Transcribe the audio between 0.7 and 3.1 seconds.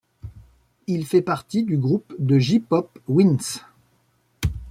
Il fait partie du groupe de J-pop